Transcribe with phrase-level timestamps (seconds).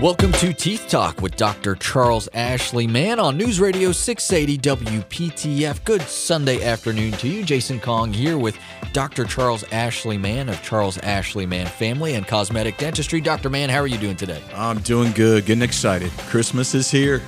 [0.00, 1.74] Welcome to Teeth Talk with Dr.
[1.74, 5.84] Charles Ashley Mann on News Radio 680 WPTF.
[5.84, 7.44] Good Sunday afternoon to you.
[7.44, 8.56] Jason Kong here with
[8.92, 9.24] Dr.
[9.24, 13.20] Charles Ashley Mann of Charles Ashley Mann Family and Cosmetic Dentistry.
[13.20, 13.50] Dr.
[13.50, 14.40] Mann, how are you doing today?
[14.54, 16.12] I'm doing good, getting excited.
[16.28, 17.20] Christmas is here.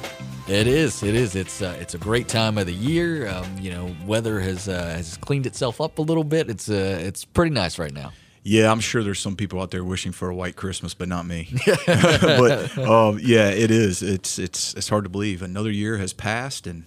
[0.46, 1.02] It is.
[1.02, 1.34] It is.
[1.34, 3.27] It's uh, it's a great time of the year.
[3.27, 6.48] Um, you know, weather has uh, has cleaned itself up a little bit.
[6.48, 8.12] It's uh, it's pretty nice right now.
[8.43, 11.27] Yeah, I'm sure there's some people out there wishing for a white Christmas, but not
[11.27, 11.48] me.
[11.86, 14.02] but um, yeah, it is.
[14.02, 15.42] It's it's it's hard to believe.
[15.42, 16.84] Another year has passed and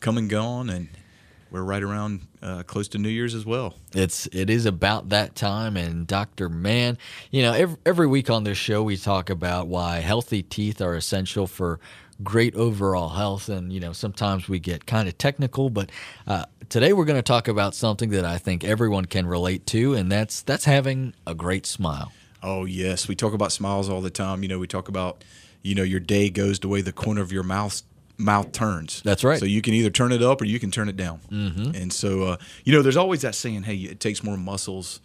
[0.00, 0.88] come and gone, and
[1.52, 3.74] we're right around uh, close to New Year's as well.
[3.94, 6.96] It's it is about that time, and Doctor Mann,
[7.30, 10.96] you know, every, every week on this show we talk about why healthy teeth are
[10.96, 11.78] essential for
[12.22, 13.48] great overall health.
[13.48, 15.90] And, you know, sometimes we get kind of technical, but
[16.26, 19.94] uh, today we're going to talk about something that I think everyone can relate to,
[19.94, 22.12] and that's that's having a great smile.
[22.42, 23.08] Oh, yes.
[23.08, 24.42] We talk about smiles all the time.
[24.42, 25.22] You know, we talk about,
[25.62, 27.82] you know, your day goes the way the corner of your mouth
[28.18, 29.02] mouth turns.
[29.02, 29.38] That's right.
[29.38, 31.20] So you can either turn it up or you can turn it down.
[31.30, 31.74] Mm-hmm.
[31.74, 35.00] And so, uh, you know, there's always that saying, hey, it takes more muscles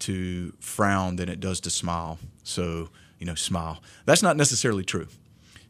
[0.00, 2.18] to frown than it does to smile.
[2.42, 3.82] So, you know, smile.
[4.04, 5.08] That's not necessarily true.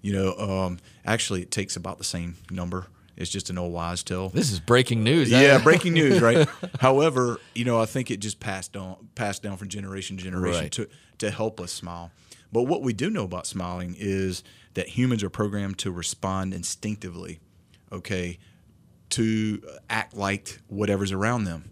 [0.03, 2.87] You know, um, actually, it takes about the same number.
[3.17, 4.29] It's just an old wise tale.
[4.29, 5.31] This is breaking news.
[5.31, 6.47] Yeah, breaking news, right?
[6.81, 10.63] However, you know, I think it just passed on, passed down from generation to generation
[10.65, 10.73] Right.
[10.73, 12.11] to to help us smile.
[12.53, 14.43] But what we do know about smiling is
[14.75, 17.41] that humans are programmed to respond instinctively,
[17.91, 18.39] okay,
[19.11, 21.71] to act like whatever's around them.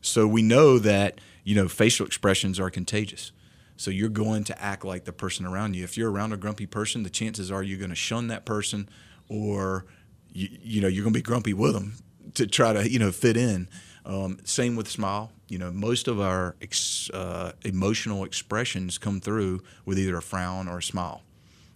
[0.00, 3.32] So we know that you know facial expressions are contagious.
[3.76, 5.82] So you're going to act like the person around you.
[5.82, 8.88] If you're around a grumpy person, the chances are you're going to shun that person,
[9.28, 9.86] or
[10.32, 11.94] you, you know you're going to be grumpy with them
[12.34, 13.68] to try to you know fit in.
[14.06, 15.32] Um, same with smile.
[15.54, 20.66] You know, most of our ex, uh, emotional expressions come through with either a frown
[20.66, 21.22] or a smile.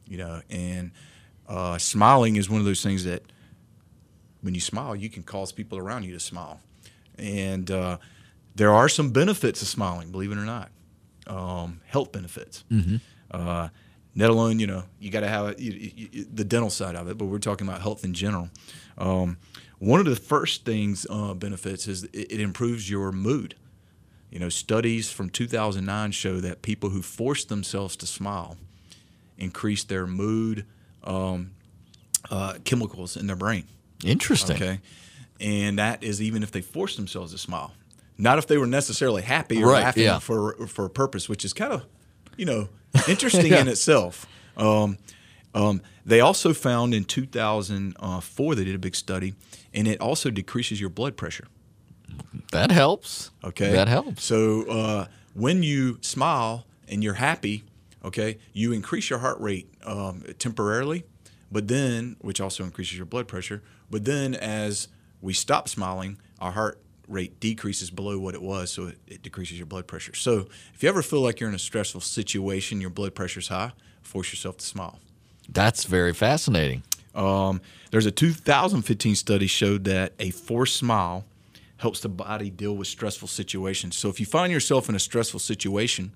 [0.09, 0.91] You know, and
[1.49, 3.23] uh, smiling is one of those things that
[4.41, 6.59] when you smile, you can cause people around you to smile.
[7.19, 7.99] And uh,
[8.57, 10.71] there are some benefits of smiling, believe it or not.
[11.29, 12.65] Um, health benefits.
[13.31, 13.69] Uh,
[14.17, 17.09] let alone, you know, you got to have you, you, you- the dental side of
[17.09, 18.49] it, but we're talking about health in general.
[18.97, 19.37] Um,
[19.79, 23.55] one of the first things uh, benefits is it, it improves your mood.
[24.31, 28.57] You know, studies from 2009 show that people who force themselves to smile
[29.39, 30.67] increase their mood
[31.05, 31.53] um,
[32.31, 33.65] uh, chemicals in their brain.
[34.05, 34.57] Interesting.
[34.57, 34.81] Okay.
[35.41, 37.73] And that is even if they force themselves to smile.
[38.19, 40.19] Not if they were necessarily happy or Right, laughing yeah.
[40.19, 41.87] for for a purpose, which is kind of,
[42.37, 42.69] you know,
[43.09, 44.27] interesting in itself.
[44.57, 44.99] Um,
[45.55, 49.35] um, they also found in 2004 they did a big study,
[49.73, 51.47] and it also decreases your blood pressure.
[52.53, 53.31] That helps.
[53.45, 54.25] Okay, That helps.
[54.25, 57.65] So uh, when you smile and you're happy,
[58.05, 61.05] okay, you increase your heart rate um, temporarily,
[61.51, 63.63] but then which also increases your blood pressure.
[63.91, 64.89] But then as
[65.21, 69.57] we stop smiling, our heart rate decreases below what it was, so it, it decreases
[69.57, 70.15] your blood pressure.
[70.15, 73.73] So if you ever feel like you're in a stressful situation, your blood pressure's high,
[74.03, 74.99] force yourself to smile.
[75.49, 76.83] That's very fascinating.
[77.15, 81.25] Um, there's a 2015 study showed that a forced smile
[81.79, 83.97] helps the body deal with stressful situations.
[83.97, 86.13] So if you find yourself in a stressful situation,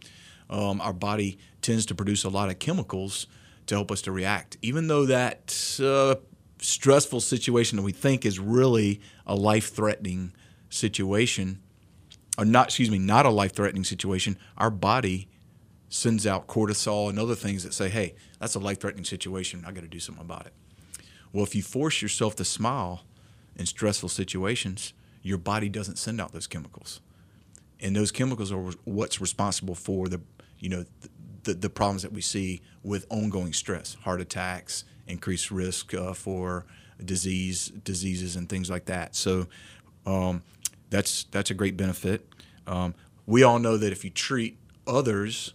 [0.50, 3.26] um, our body tends to produce a lot of chemicals
[3.66, 6.16] to help us to react, even though that uh,
[6.60, 10.32] stressful situation that we think is really a life-threatening
[10.68, 11.60] situation,
[12.36, 14.36] or not, excuse me, not a life-threatening situation.
[14.58, 15.28] Our body
[15.88, 19.62] sends out cortisol and other things that say, hey, that's a life threatening situation.
[19.66, 20.54] I got to do something about it.
[21.32, 23.04] Well, if you force yourself to smile
[23.56, 27.00] in stressful situations, your body doesn't send out those chemicals.
[27.80, 30.20] And those chemicals are what's responsible for the,
[30.58, 30.84] you know,
[31.44, 36.64] the, the problems that we see with ongoing stress, heart attacks, increased risk uh, for
[37.04, 39.16] disease, diseases, and things like that.
[39.16, 39.46] So
[40.06, 40.42] um,
[40.90, 42.28] that's that's a great benefit.
[42.66, 42.94] Um,
[43.26, 45.54] we all know that if you treat others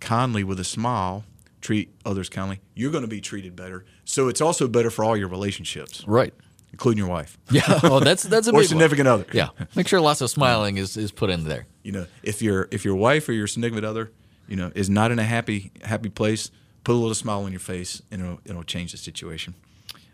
[0.00, 1.24] kindly with a smile,
[1.60, 3.84] treat others kindly, you're going to be treated better.
[4.04, 6.34] So it's also better for all your relationships, Right.
[6.76, 7.80] Including your wife Yeah.
[7.82, 8.64] Oh, that's that's a or big one.
[8.68, 9.24] significant other.
[9.32, 9.48] Yeah.
[9.74, 11.66] Make sure lots of smiling is, is put in there.
[11.82, 14.12] You know, if your if your wife or your significant other,
[14.46, 16.50] you know, is not in a happy happy place,
[16.84, 19.54] put a little smile on your face, and it'll, it'll change the situation.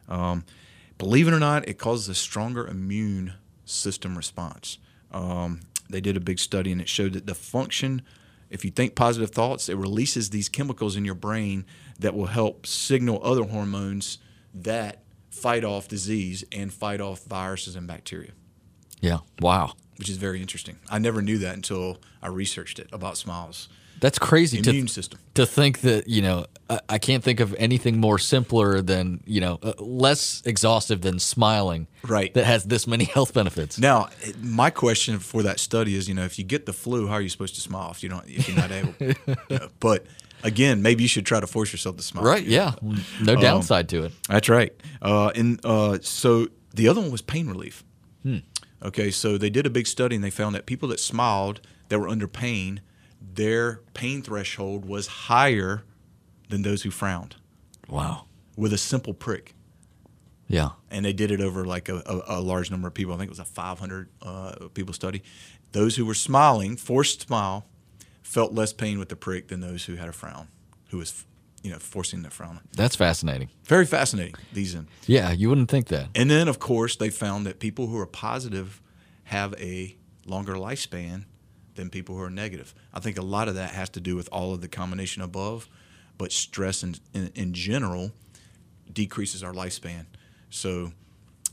[0.08, 0.44] Um,
[0.98, 3.34] believe it or not, it causes a stronger immune
[3.64, 4.78] system response.
[5.10, 5.60] Um,
[5.90, 8.02] they did a big study and it showed that the function,
[8.50, 11.64] if you think positive thoughts, it releases these chemicals in your brain
[11.98, 14.18] that will help signal other hormones
[14.54, 15.01] that
[15.32, 18.32] fight off disease and fight off viruses and bacteria,
[19.00, 19.18] Yeah.
[19.40, 19.72] Wow.
[19.96, 20.76] which is very interesting.
[20.90, 23.68] I never knew that until I researched it about smiles.
[24.00, 25.20] That's crazy to Immune system.
[25.34, 29.40] to think that you know I, I can't think of anything more simpler than you
[29.40, 31.86] know uh, less exhaustive than smiling.
[32.02, 32.34] Right.
[32.34, 33.78] That has this many health benefits.
[33.78, 34.08] Now,
[34.42, 37.20] my question for that study is, you know, if you get the flu, how are
[37.20, 38.92] you supposed to smile if you don't if you're not able?
[38.98, 39.14] you
[39.58, 40.04] know, but
[40.42, 42.24] again, maybe you should try to force yourself to smile.
[42.24, 42.44] Right.
[42.44, 42.74] Yeah.
[43.20, 44.12] No downside to it.
[44.28, 44.72] That's right.
[45.00, 47.84] Uh, and uh, so the other one was pain relief.
[48.84, 52.00] Okay, so they did a big study and they found that people that smiled that
[52.00, 52.80] were under pain,
[53.20, 55.84] their pain threshold was higher
[56.48, 57.36] than those who frowned
[57.88, 58.24] Wow.
[58.56, 59.54] with a simple prick.
[60.48, 60.70] Yeah.
[60.90, 63.14] And they did it over like a, a, a large number of people.
[63.14, 65.22] I think it was a 500 uh, people study.
[65.70, 67.66] Those who were smiling, forced smile,
[68.32, 70.48] felt less pain with the prick than those who had a frown,
[70.88, 71.26] who was,
[71.62, 72.60] you know, forcing the frown.
[72.74, 73.50] That's fascinating.
[73.64, 74.34] Very fascinating.
[74.54, 74.88] These in.
[75.06, 76.08] Yeah, you wouldn't think that.
[76.14, 78.80] And then, of course, they found that people who are positive
[79.24, 81.26] have a longer lifespan
[81.74, 82.74] than people who are negative.
[82.94, 85.68] I think a lot of that has to do with all of the combination above,
[86.16, 88.12] but stress in, in, in general
[88.90, 90.06] decreases our lifespan.
[90.48, 90.92] So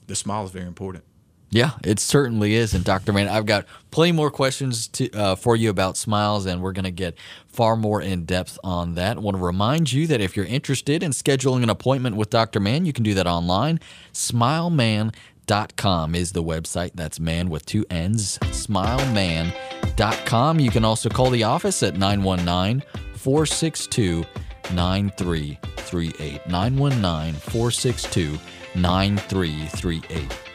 [0.08, 1.04] the smile is very important.
[1.52, 2.76] Yeah, it certainly is.
[2.76, 3.12] And Dr.
[3.12, 6.86] Mann, I've got plenty more questions to, uh, for you about smiles, and we're going
[6.86, 7.18] to get
[7.48, 9.18] far more in depth on that.
[9.18, 12.60] I want to remind you that if you're interested in scheduling an appointment with Dr.
[12.60, 13.80] Mann, you can do that online.
[14.14, 16.92] Smilemann.com is the website.
[16.94, 18.38] That's Mann with two N's.
[18.44, 20.60] Smilemann.com.
[20.60, 22.84] You can also call the office at 919
[23.16, 24.24] 462
[24.72, 26.48] 9338.
[26.48, 28.38] 919 462
[28.76, 30.49] 9338.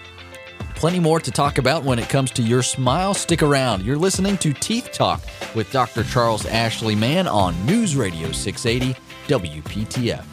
[0.85, 3.15] Plenty more to talk about when it comes to your smile.
[3.15, 3.87] Stick around.
[3.87, 5.23] You're listening to Teeth Talk
[5.55, 6.05] with Dr.
[6.05, 8.95] Charles Ashley Mann on News Radio 680
[9.27, 10.27] WPTF.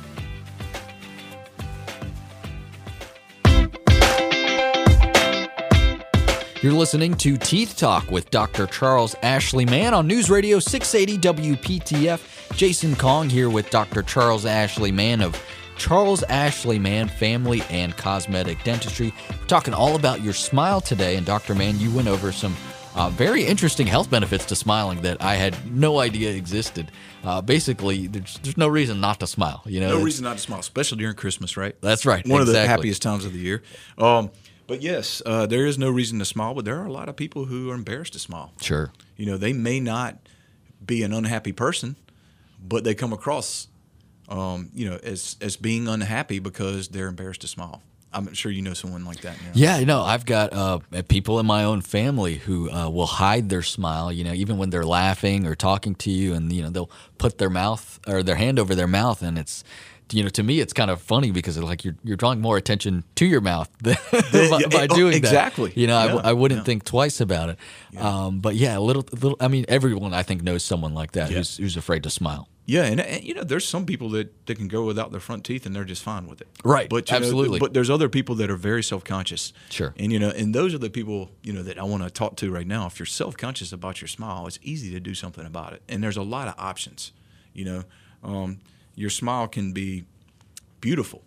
[6.61, 8.67] You're listening to Teeth Talk with Dr.
[8.67, 12.57] Charles Ashley Mann on News Radio 680 WPTF.
[12.57, 14.03] Jason Kong here with Dr.
[14.03, 15.41] Charles Ashley Mann of
[15.81, 19.11] Charles Ashley Mann Family and Cosmetic Dentistry.
[19.31, 21.15] We're talking all about your smile today.
[21.15, 21.55] And Dr.
[21.55, 22.55] Mann, you went over some
[22.93, 26.91] uh, very interesting health benefits to smiling that I had no idea existed.
[27.23, 29.63] Uh, basically, there's, there's no reason not to smile.
[29.65, 31.75] You know, No reason not to smile, especially during Christmas, right?
[31.81, 32.27] That's right.
[32.27, 33.63] One of the happiest times of the year.
[33.97, 34.29] Um,
[34.67, 37.15] but yes, uh, there is no reason to smile, but there are a lot of
[37.15, 38.53] people who are embarrassed to smile.
[38.61, 38.91] Sure.
[39.17, 40.19] You know, they may not
[40.85, 41.95] be an unhappy person,
[42.63, 43.67] but they come across,
[44.31, 47.81] um, you know, as as being unhappy because they're embarrassed to smile.
[48.13, 49.37] I'm sure you know someone like that.
[49.41, 49.51] Now.
[49.53, 53.61] Yeah, know, I've got uh, people in my own family who uh, will hide their
[53.61, 54.11] smile.
[54.11, 57.37] You know, even when they're laughing or talking to you, and you know they'll put
[57.37, 59.63] their mouth or their hand over their mouth, and it's,
[60.11, 62.57] you know, to me it's kind of funny because it's like you're you're drawing more
[62.57, 63.95] attention to your mouth by,
[64.33, 65.69] yeah, by oh, doing exactly.
[65.69, 65.77] that.
[65.77, 66.65] You know, Yeah, I, wouldn't yeah.
[66.65, 67.57] think twice about it.
[67.97, 69.37] Um, but yeah, a little, little.
[69.39, 71.37] I mean, everyone I think knows someone like that Yeah.
[71.37, 72.49] who's who's afraid to smile.
[72.71, 75.43] Yeah, and, and you know, there's some people that, that can go without their front
[75.43, 76.47] teeth and they're just fine with it.
[76.63, 77.59] Right, But you know, absolutely.
[77.59, 79.51] but there's other people that are very self conscious.
[79.69, 79.93] Sure.
[79.97, 82.37] And you know, and those are the people you know that I want to talk
[82.37, 82.85] to right now.
[82.85, 85.81] If you're self conscious about your smile, it's easy to do something about it.
[85.89, 87.11] And there's a lot of options.
[87.53, 87.83] You know,
[88.23, 88.59] um,
[88.95, 90.05] your smile can be
[90.79, 91.23] beautiful.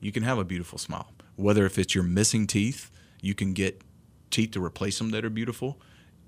[0.00, 1.12] You can have a beautiful smile.
[1.36, 2.90] Whether if it's your missing teeth,
[3.20, 3.82] you can get
[4.32, 5.78] teeth to replace them that are beautiful.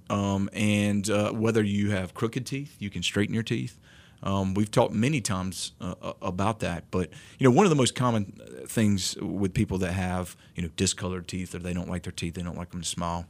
[0.08, 3.76] Um, and uh, whether you have crooked teeth, you can straighten your teeth.
[4.22, 7.76] Um, we've talked many times uh, uh, about that, but you know one of the
[7.76, 12.02] most common things with people that have you know discolored teeth or they don't like
[12.02, 13.26] their teeth, they don't like them to smile,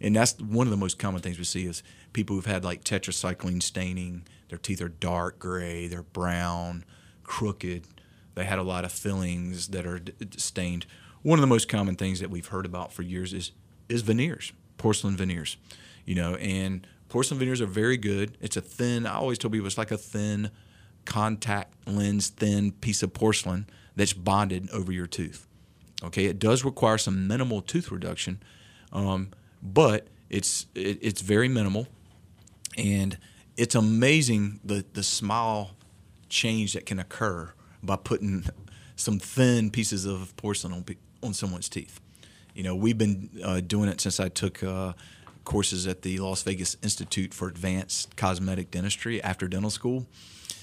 [0.00, 2.84] and that's one of the most common things we see is people who've had like
[2.84, 4.26] tetracycline staining.
[4.48, 6.84] Their teeth are dark gray, they're brown,
[7.22, 7.86] crooked.
[8.34, 10.86] They had a lot of fillings that are d- stained.
[11.22, 13.52] One of the most common things that we've heard about for years is
[13.88, 15.56] is veneers, porcelain veneers.
[16.04, 18.36] You know, and porcelain veneers are very good.
[18.40, 19.06] It's a thin.
[19.06, 20.50] I always tell people it's like a thin
[21.04, 25.46] contact lens, thin piece of porcelain that's bonded over your tooth.
[26.02, 28.42] Okay, it does require some minimal tooth reduction,
[28.92, 29.28] um,
[29.62, 31.86] but it's it, it's very minimal,
[32.76, 33.16] and
[33.56, 35.76] it's amazing the the smile
[36.28, 38.44] change that can occur by putting
[38.96, 40.84] some thin pieces of porcelain on
[41.22, 42.00] on someone's teeth.
[42.56, 44.94] You know, we've been uh, doing it since I took uh,
[45.44, 50.06] courses at the Las Vegas Institute for Advanced Cosmetic Dentistry after dental school.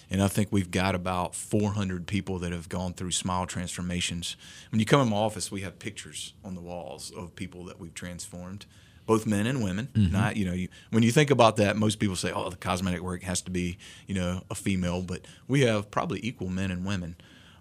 [0.10, 4.36] And I think we've got about 400 people that have gone through smile transformations.
[4.70, 7.80] When you come in my office, we have pictures on the walls of people that
[7.80, 8.66] we've transformed,
[9.06, 9.88] both men and women.
[9.96, 13.02] Not, you know, you, when you think about that, most people say, "Oh, the cosmetic
[13.02, 16.86] work has to be, you know, a female," but we have probably equal men and
[16.86, 17.16] women.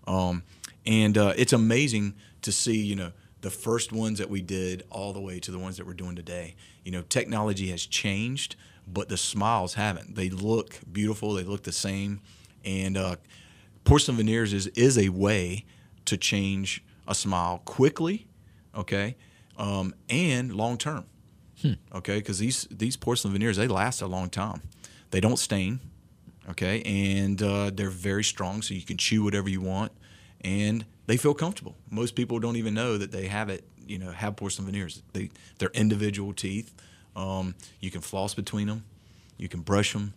[0.08, 0.42] Um,
[0.84, 5.12] and uh, it's amazing to see, you know, the first ones that we did all
[5.12, 6.54] the way to the ones that we're doing today.
[6.84, 8.56] You know, technology has changed,
[8.86, 10.14] but the smiles haven't.
[10.14, 11.34] They look beautiful.
[11.34, 12.20] They look the same,
[12.64, 13.16] and uh,
[13.84, 15.64] porcelain veneers is is a way
[16.06, 18.26] to change a smile quickly,
[18.74, 19.16] okay,
[19.56, 21.04] um, and long term,
[21.94, 24.62] okay, because these these porcelain veneers they last a long time.
[25.10, 25.80] They don't stain,
[26.50, 29.92] okay, and uh, they're very strong, so you can chew whatever you want,
[30.42, 31.76] and they feel comfortable.
[31.90, 35.02] Most people don't even know that they have it, you know, have porcelain veneers.
[35.12, 36.72] They they're individual teeth.
[37.16, 38.84] Um, you can floss between them,
[39.36, 40.14] you can brush them.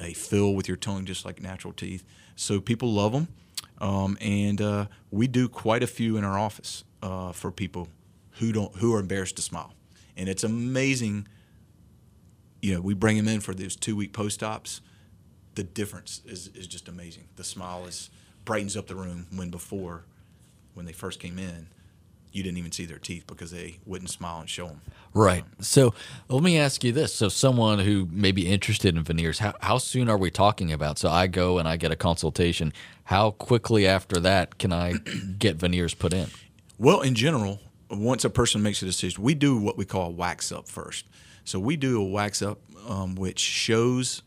[0.00, 2.04] They fill with your tongue just like natural teeth.
[2.36, 3.28] So people love them,
[3.80, 7.88] um, and uh, we do quite a few in our office uh, for people
[8.32, 9.72] who don't who are embarrassed to smile,
[10.16, 11.26] and it's amazing
[12.60, 14.80] you know, we bring them in for those two week post ops.
[15.54, 17.28] The difference is, is just amazing.
[17.36, 18.10] The smile is
[18.44, 20.04] brightens up the room when before,
[20.78, 21.66] when they first came in,
[22.30, 24.80] you didn't even see their teeth because they wouldn't smile and show them.
[25.12, 25.44] Right.
[25.60, 25.92] So
[26.28, 29.78] let me ask you this: so someone who may be interested in veneers, how how
[29.78, 30.98] soon are we talking about?
[30.98, 32.72] So I go and I get a consultation.
[33.04, 34.92] How quickly after that can I
[35.38, 36.28] get veneers put in?
[36.78, 37.58] Well, in general,
[37.90, 41.06] once a person makes a decision, we do what we call a wax up first.
[41.44, 44.22] So we do a wax up, um, which shows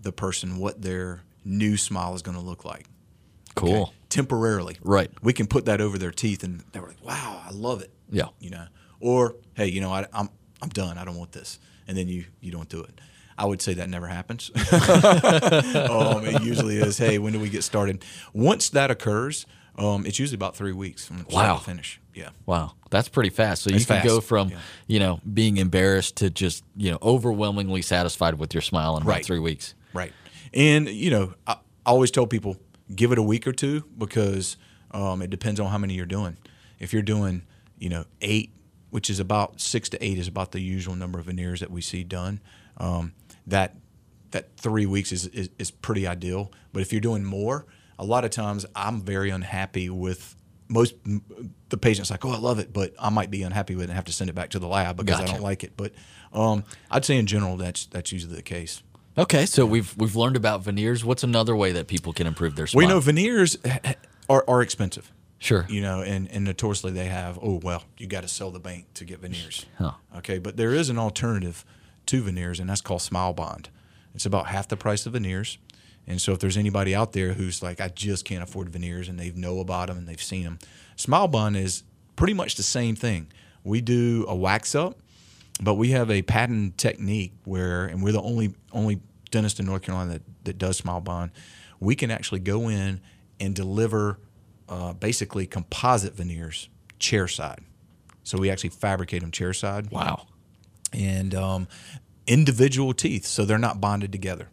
[0.00, 2.86] the person what their new smile is going to look like.
[3.54, 3.92] Cool.
[4.08, 4.76] Temporarily.
[4.82, 5.10] Right.
[5.22, 7.90] We can put that over their teeth, and they were like, "Wow, I love it."
[8.10, 8.26] Yeah.
[8.40, 8.66] You know,
[9.00, 10.28] or hey, you know, I, I'm
[10.60, 10.98] I'm done.
[10.98, 13.00] I don't want this, and then you you don't do it.
[13.38, 14.50] I would say that never happens.
[14.72, 16.98] um, it usually is.
[16.98, 18.04] Hey, when do we get started?
[18.32, 19.46] Once that occurs,
[19.78, 21.56] um, it's usually about three weeks from Wow.
[21.56, 21.98] to finish.
[22.14, 22.28] Yeah.
[22.44, 23.62] Wow, that's pretty fast.
[23.62, 24.58] So you It's can go from yeah.
[24.86, 29.22] you know being embarrassed to just you know overwhelmingly satisfied with your smile in about
[29.22, 29.74] three weeks.
[29.94, 30.12] Right.
[30.54, 31.56] And, you know, I
[31.86, 32.58] always tell people
[32.94, 34.56] give it a week or two because
[34.90, 36.36] um, it depends on how many you're doing.
[36.78, 37.42] If you're doing,
[37.78, 38.52] you know, eight,
[38.90, 41.80] which is about six to eight is about the usual number of veneers that we
[41.80, 42.40] see done,
[42.76, 43.12] um,
[43.46, 43.76] that
[44.32, 46.50] that three weeks is, is, is pretty ideal.
[46.72, 47.66] But if you're doing more,
[47.98, 50.34] a lot of times I'm very unhappy with
[50.68, 50.94] most
[51.68, 53.94] the patient's like, oh, I love it, but I might be unhappy with it and
[53.94, 55.72] have to send it back to the lab because I don't like it.
[55.76, 55.92] But
[56.32, 58.82] um, I'd say in general, that's that's usually the case.
[59.16, 61.04] Okay, so we've we've learned about veneers.
[61.04, 62.78] What's another way that people can improve their smile?
[62.78, 63.56] We know, veneers
[64.28, 65.12] are, are expensive.
[65.38, 65.66] Sure.
[65.68, 68.86] You know, and, and notoriously they have, oh, well, you got to sell the bank
[68.94, 69.66] to get veneers.
[69.76, 69.92] Huh.
[70.18, 71.64] Okay, but there is an alternative
[72.06, 73.68] to veneers, and that's called Smile Bond.
[74.14, 75.58] It's about half the price of veneers.
[76.06, 79.18] And so if there's anybody out there who's like, I just can't afford veneers and
[79.18, 80.58] they know about them and they've seen them,
[80.96, 81.82] Smile Bond is
[82.14, 83.26] pretty much the same thing.
[83.64, 84.98] We do a wax up,
[85.62, 89.00] but we have a patent technique where, and we're the only only
[89.30, 91.30] dentist in North Carolina that, that does Smile Bond.
[91.80, 93.00] We can actually go in
[93.40, 94.18] and deliver
[94.68, 97.60] uh, basically composite veneers chair side.
[98.24, 100.26] So we actually fabricate them chair side wow.
[100.92, 101.68] and um,
[102.26, 104.48] individual teeth, so they're not bonded together.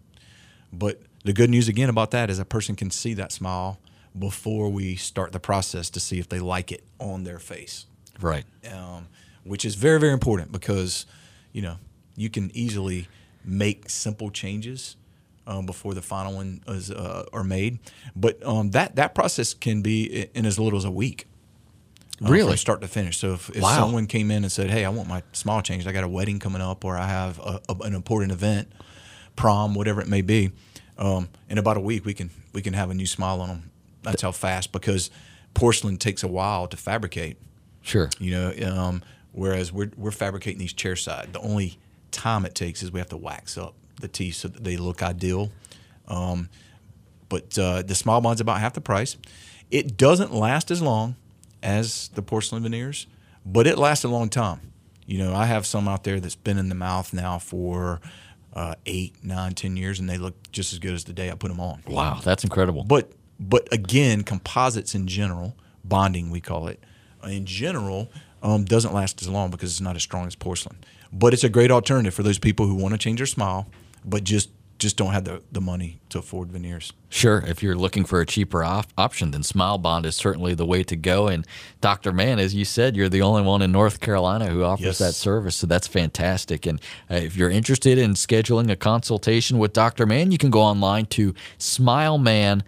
[0.74, 3.80] But the good news again about that is a person can see that smile
[4.18, 7.86] before we start the process to see if they like it on their face,
[8.20, 8.46] Right.
[8.72, 9.08] um,
[9.50, 11.06] which is very very important because
[11.52, 11.76] you know
[12.16, 13.08] you can easily
[13.44, 14.96] make simple changes
[15.48, 17.80] um, before the final one is uh, are made.
[18.16, 21.26] But um, that that process can be in as little as a week.
[22.24, 22.52] uh, Really?
[22.52, 23.18] from start to finish.
[23.18, 23.76] So if, if Wow.
[23.80, 25.88] someone came in and said, "Hey, I want my smile changed.
[25.88, 28.68] I got a wedding coming up, or I have a, a, an important event,
[29.36, 30.52] prom, whatever it may be,"
[30.98, 33.72] um, in about a week we can we can have a new smile on them.
[34.04, 35.10] That's how fast because
[35.54, 37.38] porcelain takes a while to fabricate.
[37.82, 38.10] Sure.
[38.20, 39.02] You know, um,
[39.40, 41.30] whereas we're we're fabricating these chair side.
[41.32, 41.80] The only
[42.12, 45.02] time it takes is we have to wax up the teeth so that they look
[45.02, 45.50] ideal.
[46.08, 46.50] Um,
[47.30, 49.18] but uh, the smile bond's about half the price.
[49.72, 51.16] It doesn't last as long
[51.64, 53.08] as the porcelain veneers,
[53.46, 54.74] but it lasts a long time.
[55.06, 58.02] You know, I have some out there that's been in the mouth now for
[58.54, 61.36] uh, eight, nine, ten years, and they look just as good as the day I
[61.36, 61.82] put them on.
[61.88, 62.84] Wow, that's incredible.
[62.84, 66.84] But but again, composites in general, bonding we call it,
[67.24, 68.10] in general,
[68.42, 70.78] um, doesn't last as long because it's not as strong as porcelain.
[71.12, 73.68] But it's a great alternative for those people who want to change their smile,
[74.06, 76.94] but just just don't have the, the money to afford veneers.
[77.10, 80.66] Sure, if you're looking for a cheaper op- option, then Smile Bond is certainly the
[80.66, 81.28] way to go.
[81.28, 81.46] And
[81.82, 82.14] Dr.
[82.14, 84.98] Mann, as you said, you're the only one in North Carolina who offers Yes.
[85.00, 86.66] that service, so that's fantastic.
[86.66, 86.80] And
[87.12, 90.06] uh, if you're interested in scheduling a consultation with Dr.
[90.06, 92.64] Mann, you can go online to smilemann.com.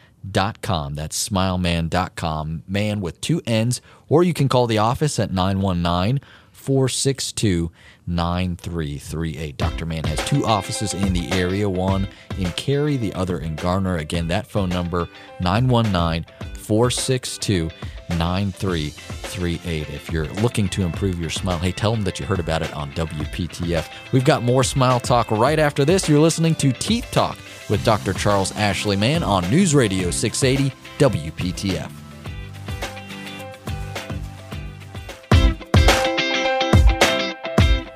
[0.95, 6.19] That's smilemann.com, Mann with two N's, or you can call the office at 919
[6.61, 7.71] 462
[8.07, 9.57] 9338.
[9.57, 9.85] Dr.
[9.85, 13.97] Mann has two offices in the area, one in Cary, the other in Garner.
[13.97, 16.25] Again, that phone number 919
[16.55, 17.69] 462
[18.17, 19.89] 9338.
[19.89, 22.73] If you're looking to improve your smile, hey, tell them that you heard about it
[22.73, 24.11] on WPTF.
[24.11, 26.07] We've got more smile talk right after this.
[26.07, 27.37] You're listening to Teeth Talk
[27.69, 28.13] with Dr.
[28.13, 32.00] Charles Ashley Mann on News Radio 680 WPTF.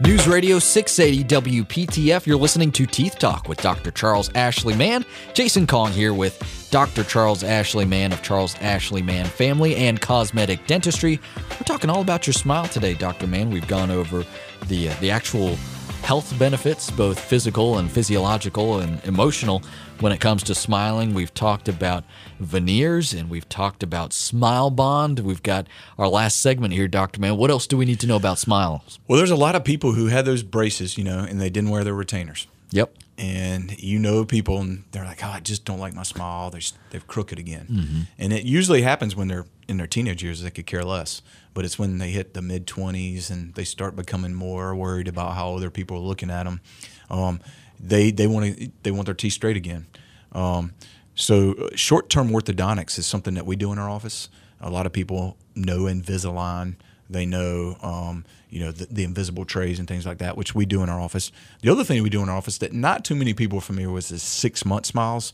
[0.05, 2.27] News Radio 680 WPTF.
[2.27, 3.89] You're listening to Teeth Talk with Dr.
[3.89, 5.03] Charles Ashley Mann.
[5.33, 7.03] Jason Kong here with Dr.
[7.03, 11.19] Charles Ashley Mann of Charles Ashley Mann Family and Cosmetic Dentistry.
[11.49, 13.25] We're talking all about your smile today, Dr.
[13.25, 13.49] Mann.
[13.49, 14.23] We've gone over
[14.67, 15.57] the uh, the actual
[16.05, 19.63] health benefits, both physical and physiological and emotional,
[20.01, 21.15] when it comes to smiling.
[21.15, 22.03] We've talked about
[22.39, 25.21] veneers and we've talked about Smile Bond.
[25.21, 25.65] We've got
[25.97, 27.19] our last segment here, Dr.
[27.19, 27.37] Mann.
[27.37, 28.99] What else do we need to know about smiles?
[29.07, 31.71] Well, there's a lot of people who had those braces, you know, and they didn't
[31.71, 32.45] wear their retainers.
[32.69, 32.93] Yep.
[33.17, 36.49] And you know people, and they're like, "Oh, I just don't like my smile.
[36.49, 36.59] They're
[36.89, 37.99] they're crooked again." Mm-hmm.
[38.19, 40.41] And it usually happens when they're in their teenage years.
[40.41, 41.21] They could care less,
[41.55, 45.33] but it's when they hit the mid twenties and they start becoming more worried about
[45.33, 46.61] how other people are looking at them.
[47.09, 47.39] Um,
[47.79, 49.87] they they want to they want their teeth straight again.
[50.33, 50.73] Um,
[51.15, 54.29] so short term orthodontics is something that we do in our office.
[54.61, 56.75] A lot of people know Invisalign.
[57.09, 60.65] They know, um, you know, the, the, invisible trays and things like that, which we
[60.65, 61.31] do in our office.
[61.61, 63.91] The other thing we do in our office that not too many people are familiar
[63.91, 65.31] with is six month smiles.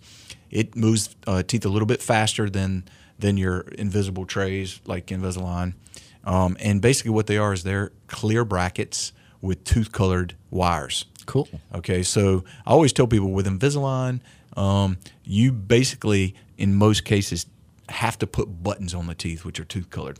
[0.50, 2.84] It moves uh, teeth a little bit faster than
[3.18, 5.76] than your invisible trays like Invisalign.
[6.24, 9.12] Um, and basically, what they are is they're clear brackets
[9.42, 11.06] with tooth colored wires.
[11.26, 11.48] Cool.
[11.74, 14.22] Okay, so I always tell people with Invisalign,
[14.56, 17.46] um, you basically, in most cases,
[17.90, 20.20] have to put buttons on the teeth, which are tooth colored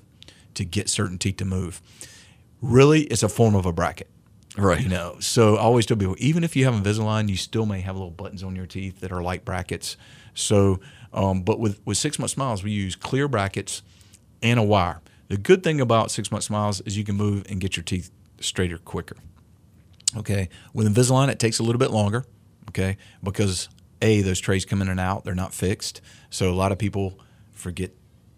[0.56, 1.82] to get certain teeth to move.
[2.62, 4.10] Really, it's a form of a bracket.
[4.58, 4.82] Right.
[4.82, 7.80] You know, so I always tell people, even if you have Invisalign, you still may
[7.82, 9.96] have little buttons on your teeth that are like brackets.
[10.34, 10.82] So,
[11.14, 13.82] um, but with, with six month smiles, we use clear brackets
[14.42, 15.02] and a wire.
[15.32, 18.12] The good thing about six month smiles is you can move and get your teeth
[18.42, 19.16] straighter quicker.
[20.18, 20.50] Okay.
[20.74, 22.26] With Invisalign, it takes a little bit longer.
[22.68, 22.98] Okay.
[23.24, 23.70] Because
[24.02, 26.02] A, those trays come in and out, they're not fixed.
[26.30, 27.18] So a lot of people
[27.54, 27.92] forget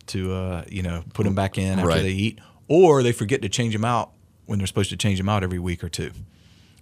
[0.08, 2.04] to uh, you know put them back in after Right.
[2.04, 4.12] they eat, or they forget to change them out
[4.46, 6.12] when they're supposed to change them out every week or two.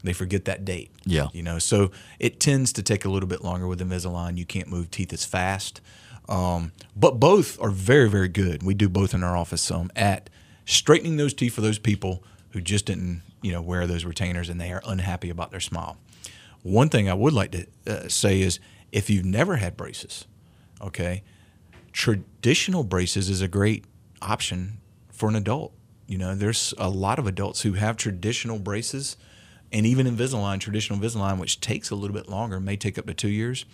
[0.03, 0.91] They forget that date.
[1.05, 1.27] Yeah.
[1.31, 4.37] you know, so it tends to take a little bit longer with Invisalign.
[4.37, 5.79] You can't move teeth as fast,
[6.31, 8.63] um, but both are very very good.
[8.63, 10.29] We do both in our office um, at
[10.65, 14.59] straightening those teeth for those people who just didn't you know wear those retainers and
[14.59, 15.97] they are unhappy about their smile.
[16.63, 18.59] One thing I would like to uh, say is
[18.91, 20.25] if you've never had braces,
[20.81, 21.23] okay,
[21.91, 23.85] traditional braces is a great
[24.21, 24.77] option
[25.09, 25.73] for an adult.
[26.07, 29.17] You know, there's a lot of adults who have traditional braces
[29.71, 33.13] and even Invisalign, traditional Invisalign, which takes a little bit longer, may take up to
[33.13, 33.65] two years,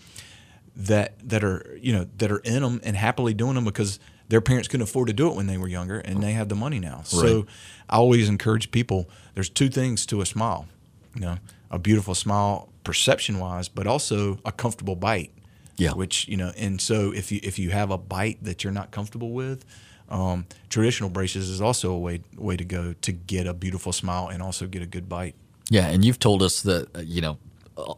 [0.77, 4.41] that that are you know that are in them and happily doing them because their
[4.41, 6.79] parents couldn't afford to do it when they were younger and they have the money
[6.79, 7.01] now.
[7.03, 7.47] So
[7.89, 9.09] I always encourage people.
[9.35, 10.67] There's two things to a smile,
[11.15, 11.37] you know,
[11.71, 15.31] a beautiful smile perception wise, but also a comfortable bite.
[15.77, 15.93] Yeah.
[15.93, 18.91] Which you know, and so if you if you have a bite that you're not
[18.91, 19.63] comfortable with,
[20.09, 24.27] um, traditional braces is also a way way to go to get a beautiful smile
[24.27, 25.35] and also get a good bite.
[25.69, 27.37] Yeah, and you've told us that uh, you know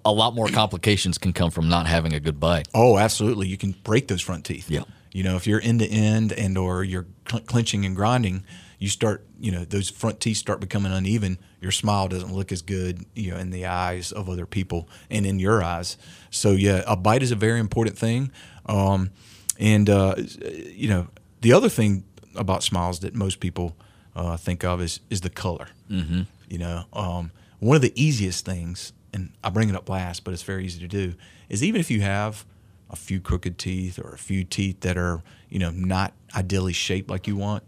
[0.06, 2.68] a- lot more complications can come from not having a good bite.
[2.74, 3.48] Oh, absolutely.
[3.48, 4.70] You can break those front teeth.
[4.70, 4.84] Yeah.
[5.12, 8.44] You know, if you're end to end and or you're cl- clenching and grinding,
[8.78, 11.40] you start, you know, those front teeth start becoming uneven.
[11.62, 15.26] Your smile doesn't look as good, you know, in the eyes of other people and
[15.26, 15.98] in your eyes.
[16.30, 18.32] So yeah, a bite is a very important thing.
[18.66, 19.12] Um,
[19.60, 20.16] and uh,
[20.48, 21.08] you know,
[21.42, 22.04] the other thing
[22.36, 23.76] about smiles that most people
[24.16, 25.70] uh, think of is is the color.
[25.90, 26.22] Mm-hmm.
[26.50, 30.34] You know, um, one of the easiest things, and I bring it up last, but
[30.34, 31.16] it's very easy to do,
[31.48, 32.46] is even if you have
[32.90, 37.10] a few crooked teeth or a few teeth that are you know not ideally shaped
[37.10, 37.64] like you want,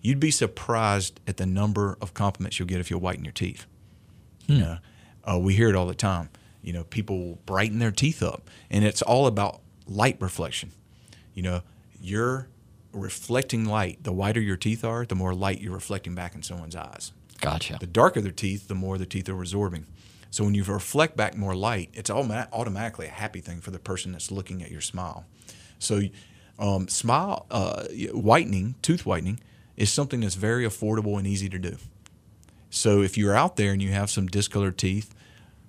[0.00, 3.66] you'd be surprised at the number of compliments you'll get if you whiten your teeth.
[4.46, 4.78] You know,
[5.24, 6.30] uh, we hear it all the time.
[6.62, 10.72] You know, people brighten their teeth up, and it's all about light reflection.
[11.34, 11.62] You know,
[12.00, 12.48] you're
[12.92, 14.02] reflecting light.
[14.02, 17.12] The whiter your teeth are, the more light you're reflecting back in someone's eyes.
[17.40, 17.76] Gotcha.
[17.78, 19.86] The darker their teeth, the more the teeth are absorbing.
[20.30, 23.78] So when you reflect back more light, it's automa- automatically a happy thing for the
[23.78, 25.24] person that's looking at your smile.
[25.78, 26.02] So,
[26.58, 29.40] um, smile uh, whitening, tooth whitening,
[29.76, 31.76] is something that's very affordable and easy to do.
[32.70, 35.14] So if you're out there and you have some discolored teeth,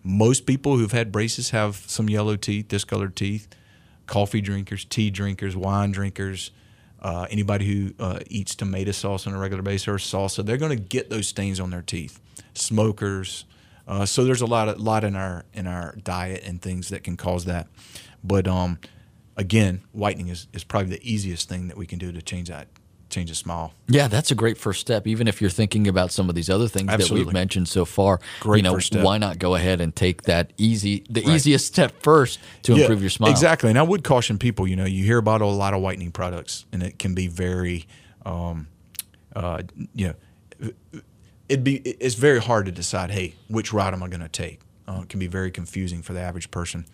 [0.04, 3.48] most people who've had braces have some yellow teeth, discolored teeth.
[4.06, 6.52] Coffee drinkers, tea drinkers, wine drinkers,
[7.02, 10.76] uh, anybody who uh, eats tomato sauce on a regular basis or salsa, they're going
[10.76, 12.22] to get those stains on their teeth.
[12.54, 13.44] Smokers.
[13.88, 17.04] Uh, so there's a lot, of, lot in our in our diet and things that
[17.04, 17.68] can cause that.
[18.24, 18.80] But um,
[19.38, 22.68] again, whitening is, is probably the easiest thing that we can do to change that
[23.10, 23.74] change a smile.
[23.88, 25.08] Yeah, that's a great first step.
[25.08, 28.20] Even if you're thinking about some of these other things that we've mentioned so far,
[28.42, 29.04] Great you know, first step.
[29.04, 33.02] why not go ahead and take that easy, the easiest step first to Yeah, improve
[33.02, 33.32] your smile?
[33.32, 33.70] Exactly.
[33.70, 36.66] And I would caution people, you know, you hear about a lot of whitening products
[36.72, 37.88] and it can be very,
[38.26, 38.68] um,
[39.36, 39.64] uh,
[39.96, 40.14] you
[40.62, 40.72] know,
[41.50, 44.62] it'd be, it's very hard to decide, hey, which route am I going to take?
[44.88, 46.86] Uh, it can be very confusing for the average person.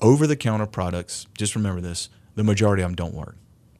[0.00, 3.36] Over the counter products, just remember this the majority of them don't work.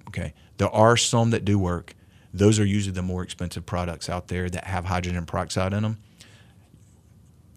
[0.08, 0.32] Okay.
[0.58, 1.94] There are some that do work.
[2.32, 5.98] Those are usually the more expensive products out there that have hydrogen peroxide in them.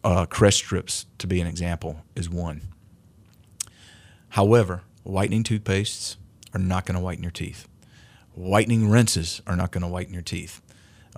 [0.04, 2.62] Uh, Crest strips, to be an example, is one.
[4.30, 6.18] However, whitening toothpastes
[6.54, 7.68] are not going to whiten your teeth.
[8.34, 10.62] Whitening rinses are not going to whiten your teeth.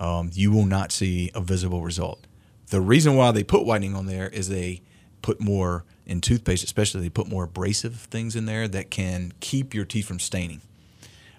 [0.00, 2.26] Um, you will not see a visible result.
[2.70, 4.82] The reason why they put whitening on there is they
[5.22, 9.74] put more in toothpaste, especially they put more abrasive things in there that can keep
[9.74, 10.62] your teeth from staining.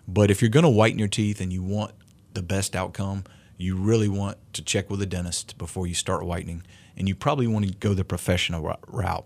[0.08, 1.94] But if you're going to whiten your teeth and you want
[2.34, 3.24] the best outcome,
[3.58, 6.64] you really want to check with a dentist before you start whitening.
[6.96, 9.26] And you probably want to go the professional route.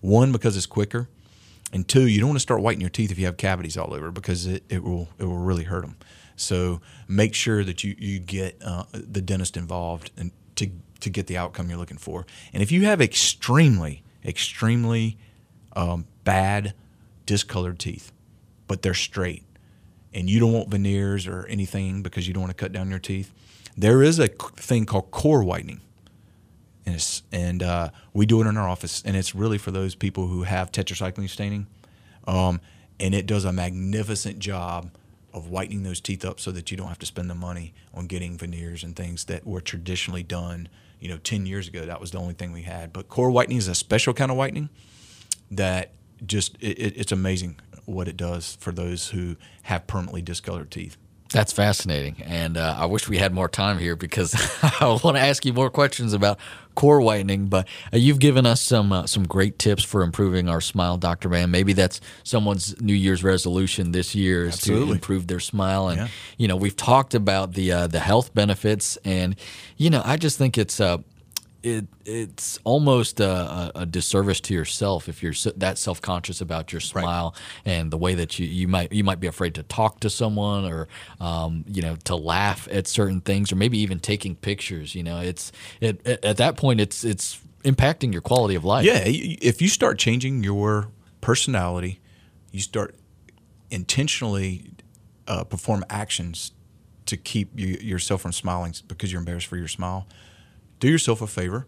[0.00, 1.08] One, because it's quicker.
[1.72, 3.92] And two, you don't want to start whitening your teeth if you have cavities all
[3.92, 5.96] over because it, it will it will really hurt them.
[6.36, 10.70] So make sure that you you get uh, the dentist involved and to
[11.00, 12.26] to get the outcome you're looking for.
[12.52, 15.16] And if you have extremely extremely
[15.74, 16.74] um, bad
[17.24, 18.12] discolored teeth,
[18.66, 19.44] but they're straight,
[20.12, 22.98] and you don't want veneers or anything because you don't want to cut down your
[22.98, 23.32] teeth,
[23.76, 25.80] there is a thing called core whitening.
[26.84, 30.28] And, and uh, we do it in our office, and it's really for those people
[30.28, 31.66] who have tetracycline staining.
[32.28, 32.60] Um,
[33.00, 34.90] and it does a magnificent job
[35.36, 38.06] of whitening those teeth up so that you don't have to spend the money on
[38.06, 40.66] getting veneers and things that were traditionally done.
[40.98, 42.90] You know, 10 years ago, that was the only thing we had.
[42.90, 44.70] But core whitening is a special kind of whitening
[45.50, 45.90] that
[46.24, 50.96] just, it, it, it's amazing what it does for those who have permanently discolored teeth.
[51.32, 54.34] That's fascinating, and uh, I wish we had more time here because
[54.80, 56.38] I want to ask you more questions about
[56.76, 57.46] core whitening.
[57.48, 61.28] But uh, you've given us some uh, some great tips for improving our smile, Doctor
[61.28, 61.50] Mann.
[61.50, 65.88] Maybe that's someone's New Year's resolution this year is to improve their smile.
[65.88, 66.08] And Yeah.
[66.38, 69.34] you know, we've talked about the uh, the health benefits, and
[69.76, 70.98] you know, I just think it's uh,
[71.62, 76.80] it it's almost a, a, disservice to yourself if you're that self conscious about your
[76.80, 80.10] smile and the way that you, you might you might be afraid to talk to
[80.10, 80.86] someone or
[81.20, 84.94] um, you know to laugh at certain things or maybe even taking pictures.
[84.94, 88.84] You know, it's it, at at that point it's it's impacting your quality of life.
[88.84, 90.88] Yeah, if you start changing your
[91.20, 92.00] personality,
[92.52, 92.94] you start
[93.70, 94.70] intentionally
[95.26, 96.52] uh, perform actions
[97.06, 100.06] to keep you, yourself from smiling because you're embarrassed for your smile.
[100.80, 101.66] Do yourself a favor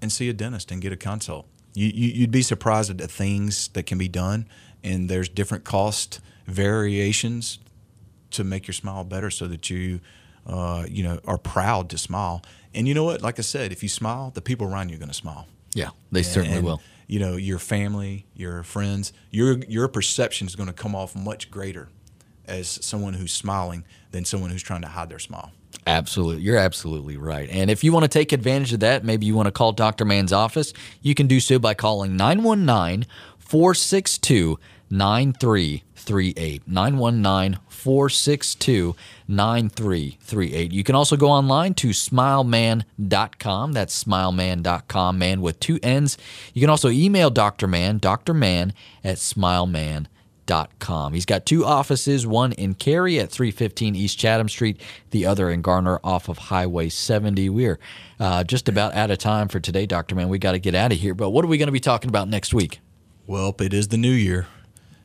[0.00, 1.46] and see a dentist and get a consult.
[1.74, 4.48] You, you, you'd be surprised at the things that can be done,
[4.82, 7.58] and there's different cost variations
[8.32, 10.00] to make your smile better so that you
[10.46, 12.42] uh, you know are proud to smile
[12.74, 14.98] and you know what like i said if you smile the people around you are
[14.98, 16.80] going to smile yeah, they certainly and, will.
[17.06, 21.50] you know your family your friends your your perception is going to come off much
[21.50, 21.88] greater
[22.46, 25.52] as someone who's smiling than someone who's trying to hide their smile
[25.86, 26.42] Absolutely.
[26.42, 27.48] You're absolutely right.
[27.50, 30.04] And if you want to take advantage of that, maybe you want to call Dr.
[30.04, 33.06] Mann's office, you can do so by calling 919
[33.38, 34.58] 462
[34.90, 36.68] 9338.
[36.68, 38.94] 919 462
[39.26, 40.72] 9338.
[40.72, 43.72] You can also go online to smilemann.com.
[43.72, 46.18] That's smilemann.com, Mann with two N's.
[46.52, 47.66] You can also email Dr.
[47.66, 48.34] Mann, Dr.
[48.34, 50.08] Mann at smilemann.com.
[51.14, 55.62] He's got two offices, one in Cary at 315 East Chatham Street, the other in
[55.62, 57.48] Garner off of Highway 70.
[57.48, 57.78] We're
[58.18, 60.14] uh, just about out of time for today, Dr.
[60.14, 60.28] Mann.
[60.28, 61.14] We got to get out of here.
[61.14, 62.80] But what are we going to be talking about next week?
[63.30, 64.48] well it is the new year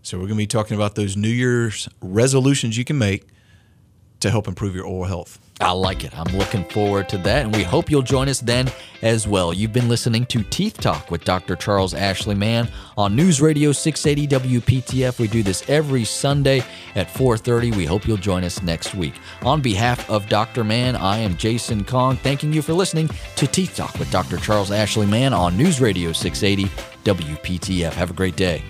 [0.02, 3.28] so we're going to be talking about those new year's resolutions you can make
[4.20, 6.18] to help improve your oral health I like it.
[6.18, 8.70] I'm looking forward to that, and we hope you'll join us then
[9.02, 9.54] as well.
[9.54, 11.56] You've been listening to Teeth Talk with Dr.
[11.56, 15.18] Charles Ashley Mann on News Radio 680 WPTF.
[15.18, 16.62] We do this every Sunday
[16.96, 17.72] at 4:30.
[17.72, 19.14] We hope you'll join us next week.
[19.44, 20.66] On behalf of Dr.
[20.66, 24.38] Mann, I am Jason Kong, thanking you for listening to Teeth Talk with Dr.
[24.38, 26.70] Charles Ashley Mann on News Radio 680
[27.06, 27.94] WPTF.
[27.94, 28.62] Have a great day.